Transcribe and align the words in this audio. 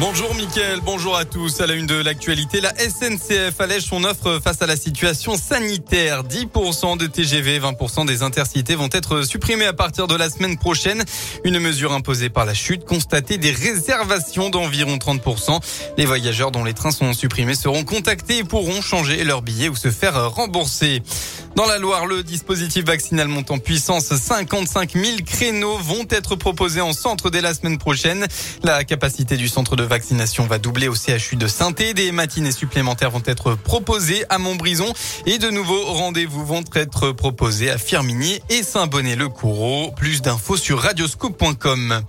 Bonjour 0.00 0.32
Mickaël, 0.36 0.78
bonjour 0.84 1.16
à 1.16 1.24
tous. 1.24 1.60
À 1.60 1.66
la 1.66 1.74
une 1.74 1.86
de 1.86 1.96
l'actualité, 1.96 2.60
la 2.60 2.72
SNCF 2.72 3.60
allège 3.60 3.82
son 3.82 4.04
offre 4.04 4.38
face 4.42 4.62
à 4.62 4.66
la 4.68 4.76
situation 4.76 5.36
sanitaire. 5.36 6.22
10% 6.22 6.96
de 6.96 7.06
TGV, 7.08 7.58
20% 7.58 8.06
des 8.06 8.22
intercités 8.22 8.76
vont 8.76 8.88
être 8.92 9.22
supprimés 9.22 9.64
à 9.64 9.72
partir 9.72 10.06
de 10.06 10.14
la 10.14 10.30
semaine 10.30 10.56
prochaine. 10.56 11.02
Une 11.42 11.58
mesure 11.58 11.92
imposée 11.92 12.28
par 12.28 12.44
la 12.44 12.54
chute 12.54 12.84
constatée 12.84 13.38
des 13.38 13.50
réservations 13.50 14.50
d'environ 14.50 14.98
30%. 14.98 15.58
Les 15.96 16.04
voyageurs 16.04 16.52
dont 16.52 16.62
les 16.62 16.74
trains 16.74 16.92
sont 16.92 17.12
supprimés 17.12 17.56
seront 17.56 17.82
contactés 17.82 18.38
et 18.38 18.44
pourront 18.44 18.80
changer 18.80 19.24
leur 19.24 19.42
billet 19.42 19.68
ou 19.68 19.74
se 19.74 19.90
faire 19.90 20.30
rembourser. 20.30 21.02
Dans 21.56 21.66
la 21.66 21.78
Loire, 21.78 22.06
le 22.06 22.22
dispositif 22.22 22.84
vaccinal 22.84 23.26
monte 23.26 23.50
en 23.50 23.58
puissance. 23.58 24.14
55 24.14 24.92
000 24.92 25.06
créneaux 25.26 25.76
vont 25.78 26.06
être 26.08 26.36
proposés 26.36 26.80
en 26.80 26.92
centre 26.92 27.30
dès 27.30 27.40
la 27.40 27.52
semaine 27.52 27.78
prochaine. 27.78 28.28
La 28.62 28.84
capacité 28.84 29.36
du 29.36 29.48
centre 29.48 29.74
de 29.74 29.87
vaccination 29.88 30.46
va 30.46 30.58
doubler 30.58 30.88
au 30.88 30.94
CHU 30.94 31.36
de 31.36 31.48
saint 31.48 31.72
Des 31.72 32.12
matinées 32.12 32.52
supplémentaires 32.52 33.10
vont 33.10 33.22
être 33.24 33.54
proposées 33.54 34.24
à 34.28 34.38
Montbrison 34.38 34.92
et 35.26 35.38
de 35.38 35.50
nouveaux 35.50 35.84
rendez-vous 35.84 36.44
vont 36.44 36.64
être 36.74 37.12
proposés 37.12 37.70
à 37.70 37.78
Firminy 37.78 38.40
et 38.50 38.62
Saint-Bonnet-le-Coureau. 38.62 39.92
Plus 39.96 40.22
d'infos 40.22 40.56
sur 40.56 40.80
radioscoop.com. 40.80 42.02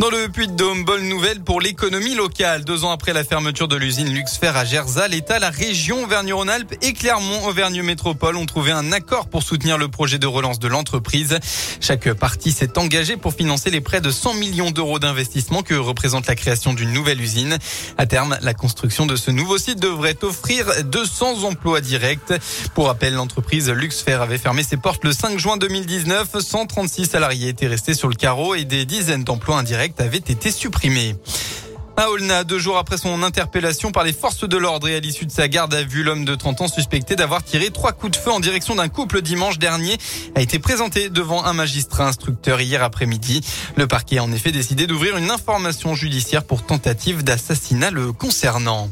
Dans 0.00 0.10
le 0.10 0.28
Puy-de-Dôme, 0.28 0.84
bonne 0.84 1.08
nouvelle 1.08 1.40
pour 1.42 1.60
l'économie 1.60 2.14
locale. 2.14 2.64
Deux 2.64 2.84
ans 2.84 2.90
après 2.90 3.12
la 3.12 3.22
fermeture 3.24 3.68
de 3.68 3.76
l'usine 3.76 4.12
Luxfer 4.12 4.48
à 4.48 4.64
Gerza, 4.64 5.06
l'État, 5.06 5.38
la 5.38 5.50
région 5.50 6.02
Auvergne-Rhône-Alpes 6.02 6.74
et 6.82 6.92
Clermont-Auvergne 6.92 7.82
Métropole 7.82 8.36
ont 8.36 8.46
trouvé 8.46 8.72
un 8.72 8.90
accord 8.90 9.28
pour 9.28 9.42
soutenir 9.42 9.78
le 9.78 9.88
projet 9.88 10.18
de 10.18 10.26
relance 10.26 10.58
de 10.58 10.66
l'entreprise. 10.66 11.38
Chaque 11.80 12.12
partie 12.14 12.52
s'est 12.52 12.78
engagée 12.78 13.16
pour 13.16 13.34
financer 13.34 13.70
les 13.70 13.80
près 13.80 14.00
de 14.00 14.10
100 14.10 14.34
millions 14.34 14.70
d'euros 14.70 14.98
d'investissement 14.98 15.62
que 15.62 15.74
représente 15.74 16.26
la 16.26 16.34
création 16.34 16.72
d'une 16.72 16.92
nouvelle 16.92 17.20
usine. 17.20 17.58
À 17.98 18.06
terme, 18.06 18.38
la 18.40 18.54
construction 18.54 19.06
de 19.06 19.14
ce 19.14 19.30
nouveau 19.30 19.58
site 19.58 19.78
devrait 19.78 20.18
offrir 20.22 20.66
200 20.84 21.44
emplois 21.44 21.80
directs. 21.80 22.32
Pour 22.74 22.86
rappel, 22.86 23.14
l'entreprise 23.14 23.70
Luxfer 23.70 24.14
avait 24.14 24.38
fermé 24.38 24.64
ses 24.64 24.78
portes 24.78 25.04
le 25.04 25.12
5 25.12 25.38
juin 25.38 25.58
2019. 25.58 26.40
136 26.40 27.06
salariés 27.06 27.50
étaient 27.50 27.68
restés 27.68 27.94
sur 27.94 28.08
le 28.08 28.14
carreau 28.14 28.54
et 28.54 28.64
des 28.64 28.84
dizaines 28.84 29.22
d'emplois 29.22 29.58
indirects 29.58 29.81
avait 29.98 30.18
été 30.18 30.50
supprimé. 30.52 31.16
À 31.96 32.08
Olna, 32.08 32.44
deux 32.44 32.58
jours 32.58 32.78
après 32.78 32.96
son 32.96 33.22
interpellation 33.22 33.90
par 33.90 34.04
les 34.04 34.12
forces 34.12 34.48
de 34.48 34.56
l'ordre 34.56 34.88
et 34.88 34.94
à 34.96 35.00
l'issue 35.00 35.26
de 35.26 35.30
sa 35.30 35.48
garde 35.48 35.74
à 35.74 35.82
vue, 35.82 36.02
l'homme 36.02 36.24
de 36.24 36.34
30 36.34 36.62
ans 36.62 36.68
suspecté 36.68 37.16
d'avoir 37.16 37.42
tiré 37.42 37.70
trois 37.70 37.92
coups 37.92 38.12
de 38.12 38.16
feu 38.16 38.30
en 38.30 38.40
direction 38.40 38.76
d'un 38.76 38.88
couple 38.88 39.20
dimanche 39.20 39.58
dernier 39.58 39.98
a 40.34 40.40
été 40.40 40.58
présenté 40.58 41.10
devant 41.10 41.44
un 41.44 41.52
magistrat 41.52 42.06
instructeur 42.06 42.60
hier 42.60 42.82
après-midi. 42.82 43.42
Le 43.76 43.86
parquet 43.86 44.18
a 44.18 44.24
en 44.24 44.32
effet 44.32 44.52
décidé 44.52 44.86
d'ouvrir 44.86 45.16
une 45.16 45.30
information 45.30 45.94
judiciaire 45.94 46.44
pour 46.44 46.62
tentative 46.62 47.24
d'assassinat 47.24 47.90
le 47.90 48.12
concernant. 48.12 48.88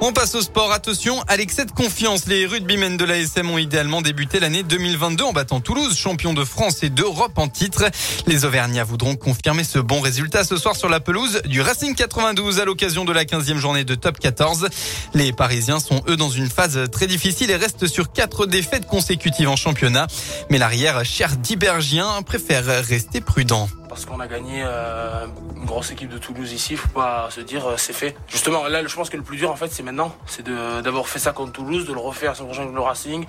On 0.00 0.12
passe 0.12 0.34
au 0.34 0.42
sport. 0.42 0.72
Attention 0.72 1.22
à 1.28 1.36
l'excès 1.36 1.64
de 1.64 1.70
confiance. 1.70 2.26
Les 2.26 2.46
rugbymen 2.46 2.96
de 2.96 3.04
l'ASM 3.04 3.50
ont 3.50 3.58
idéalement 3.58 4.02
débuté 4.02 4.40
l'année 4.40 4.62
2022 4.62 5.24
en 5.24 5.32
battant 5.32 5.60
Toulouse, 5.60 5.96
champion 5.96 6.34
de 6.34 6.44
France 6.44 6.82
et 6.82 6.90
d'Europe 6.90 7.38
en 7.38 7.48
titre. 7.48 7.84
Les 8.26 8.44
Auvergnats 8.44 8.84
voudront 8.84 9.16
confirmer 9.16 9.64
ce 9.64 9.78
bon 9.78 10.00
résultat 10.00 10.44
ce 10.44 10.56
soir 10.56 10.76
sur 10.76 10.88
la 10.88 11.00
pelouse 11.00 11.40
du 11.46 11.60
Racing 11.60 11.94
92 11.94 12.60
à 12.60 12.64
l'occasion 12.64 13.04
de 13.04 13.12
la 13.12 13.24
15e 13.24 13.58
journée 13.58 13.84
de 13.84 13.94
top 13.94 14.18
14. 14.18 14.68
Les 15.14 15.32
Parisiens 15.32 15.80
sont 15.80 16.02
eux 16.08 16.16
dans 16.16 16.30
une 16.30 16.50
phase 16.50 16.90
très 16.90 17.06
difficile 17.06 17.50
et 17.50 17.56
restent 17.56 17.86
sur 17.86 18.12
quatre 18.12 18.46
défaites 18.46 18.86
consécutives 18.86 19.48
en 19.48 19.56
championnat. 19.56 20.06
Mais 20.50 20.58
l'arrière 20.58 21.04
cher 21.04 21.36
d'Ibergien 21.36 22.22
préfère 22.22 22.64
rester 22.84 23.20
prudent 23.20 23.68
parce 23.94 24.06
qu'on 24.06 24.18
a 24.18 24.26
gagné 24.26 24.64
euh, 24.64 25.26
une 25.56 25.66
grosse 25.66 25.92
équipe 25.92 26.08
de 26.08 26.18
Toulouse 26.18 26.52
ici. 26.52 26.74
Faut 26.74 26.88
pas 26.88 27.28
se 27.30 27.40
dire 27.40 27.64
euh, 27.64 27.74
c'est 27.76 27.92
fait. 27.92 28.16
Justement, 28.26 28.66
là, 28.66 28.84
je 28.84 28.94
pense 28.94 29.08
que 29.08 29.16
le 29.16 29.22
plus 29.22 29.36
dur 29.36 29.52
en 29.52 29.56
fait, 29.56 29.68
c'est 29.68 29.84
maintenant, 29.84 30.12
c'est 30.26 30.44
d'avoir 30.44 31.06
fait 31.06 31.20
ça 31.20 31.30
contre 31.30 31.52
Toulouse, 31.52 31.86
de 31.86 31.92
le 31.92 32.00
refaire 32.00 32.34
sur 32.34 32.44
le 32.44 32.80
Racing, 32.80 33.24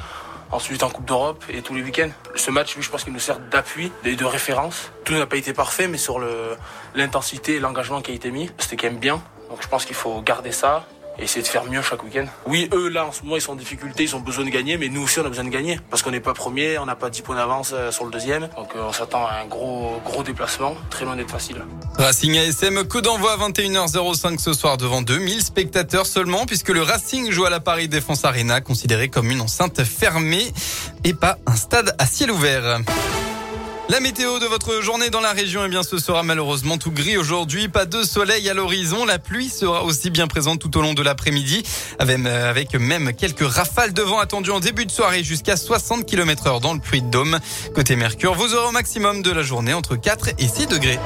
ensuite 0.51 0.81
en 0.81 0.89
Coupe 0.89 1.05
d'Europe 1.05 1.43
et 1.49 1.61
tous 1.61 1.75
les 1.75 1.83
week-ends. 1.83 2.09
Ce 2.33 2.49
match, 2.49 2.75
lui, 2.75 2.81
je 2.81 2.89
pense 2.89 3.03
qu'il 3.03 3.13
nous 3.13 3.19
sert 3.19 3.39
d'appui 3.39 3.91
et 4.03 4.15
de 4.15 4.25
référence. 4.25 4.91
Tout 5.03 5.13
n'a 5.13 5.27
pas 5.27 5.37
été 5.37 5.53
parfait, 5.53 5.87
mais 5.87 5.99
sur 5.99 6.19
l'intensité 6.95 7.57
et 7.57 7.59
l'engagement 7.59 8.01
qui 8.01 8.11
a 8.11 8.15
été 8.15 8.31
mis, 8.31 8.49
c'était 8.57 8.75
quand 8.75 8.87
même 8.87 8.99
bien. 8.99 9.21
Donc 9.51 9.61
je 9.61 9.67
pense 9.67 9.85
qu'il 9.85 9.95
faut 9.95 10.19
garder 10.21 10.51
ça 10.51 10.87
essayer 11.19 11.41
de 11.41 11.47
faire 11.47 11.65
mieux 11.65 11.81
chaque 11.81 12.03
week-end. 12.03 12.25
Oui, 12.47 12.69
eux 12.73 12.89
là 12.89 13.05
en 13.05 13.11
ce 13.11 13.23
moment 13.23 13.35
ils 13.35 13.41
sont 13.41 13.53
en 13.53 13.55
difficulté, 13.55 14.03
ils 14.03 14.15
ont 14.15 14.19
besoin 14.19 14.45
de 14.45 14.49
gagner, 14.49 14.77
mais 14.77 14.89
nous 14.89 15.01
aussi 15.03 15.19
on 15.19 15.25
a 15.25 15.29
besoin 15.29 15.45
de 15.45 15.49
gagner 15.49 15.79
parce 15.89 16.03
qu'on 16.03 16.11
n'est 16.11 16.19
pas 16.19 16.33
premier, 16.33 16.77
on 16.77 16.85
n'a 16.85 16.95
pas 16.95 17.09
10 17.09 17.21
points 17.21 17.35
d'avance 17.35 17.71
euh, 17.73 17.91
sur 17.91 18.05
le 18.05 18.11
deuxième, 18.11 18.49
donc 18.55 18.75
euh, 18.75 18.83
on 18.87 18.93
s'attend 18.93 19.25
à 19.25 19.33
un 19.41 19.45
gros 19.45 20.01
gros 20.03 20.23
déplacement, 20.23 20.75
très 20.89 21.05
loin 21.05 21.15
d'être 21.15 21.31
facile. 21.31 21.57
Racing 21.97 22.37
ASM, 22.37 22.83
coup 22.87 23.01
d'envoi 23.01 23.33
à 23.33 23.37
21h05 23.49 24.39
ce 24.39 24.53
soir 24.53 24.77
devant 24.77 25.01
2000 25.01 25.41
spectateurs 25.41 26.05
seulement, 26.05 26.45
puisque 26.45 26.69
le 26.69 26.81
Racing 26.81 27.31
joue 27.31 27.45
à 27.45 27.49
la 27.49 27.59
Paris 27.59 27.87
Défense 27.87 28.25
Arena, 28.25 28.61
considéré 28.61 29.09
comme 29.09 29.31
une 29.31 29.41
enceinte 29.41 29.83
fermée 29.83 30.51
et 31.03 31.13
pas 31.13 31.37
un 31.45 31.55
stade 31.55 31.95
à 31.97 32.05
ciel 32.05 32.31
ouvert. 32.31 32.79
La 33.87 33.99
météo 33.99 34.39
de 34.39 34.47
votre 34.47 34.81
journée 34.81 35.11
dans 35.11 35.21
la 35.21 35.31
région, 35.31 35.61
eh 35.63 35.69
bien, 35.69 35.83
ce 35.83 35.99
sera 35.99 36.23
malheureusement 36.23 36.79
tout 36.79 36.91
gris 36.91 37.17
aujourd'hui. 37.17 37.67
Pas 37.67 37.85
de 37.85 38.01
soleil 38.01 38.49
à 38.49 38.55
l'horizon. 38.55 39.05
La 39.05 39.19
pluie 39.19 39.47
sera 39.47 39.83
aussi 39.83 40.09
bien 40.09 40.25
présente 40.27 40.59
tout 40.59 40.75
au 40.75 40.81
long 40.81 40.95
de 40.95 41.03
l'après-midi, 41.03 41.61
avec, 41.99 42.73
même 42.73 43.13
quelques 43.13 43.47
rafales 43.47 43.93
de 43.93 44.01
vent 44.01 44.17
attendues 44.17 44.49
en 44.49 44.59
début 44.59 44.87
de 44.87 44.91
soirée 44.91 45.23
jusqu'à 45.23 45.55
60 45.55 46.05
km 46.05 46.47
heure 46.47 46.61
dans 46.61 46.73
le 46.73 46.79
Puy-de-Dôme. 46.79 47.39
Côté 47.75 47.95
Mercure, 47.95 48.33
vous 48.33 48.55
aurez 48.55 48.69
au 48.69 48.71
maximum 48.71 49.21
de 49.21 49.31
la 49.31 49.43
journée 49.43 49.73
entre 49.73 49.95
4 49.95 50.29
et 50.39 50.47
6 50.47 50.65
degrés. 50.65 50.99